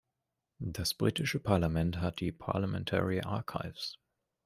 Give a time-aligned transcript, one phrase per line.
[0.65, 3.99] Das britische Parlament hat die "Parliamentary Archives".